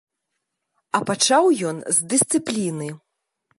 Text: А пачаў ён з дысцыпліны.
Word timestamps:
А 0.99 1.01
пачаў 1.09 1.45
ён 1.73 1.77
з 1.99 2.09
дысцыпліны. 2.13 2.87